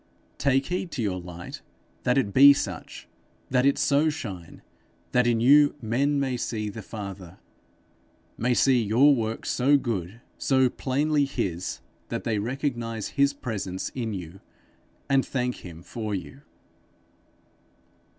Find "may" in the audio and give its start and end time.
6.19-6.37, 8.35-8.55